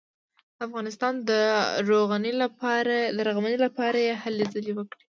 [0.57, 1.31] د افغانستان د
[3.27, 5.03] رغونې لپاره یې هلې ځلې وکړې.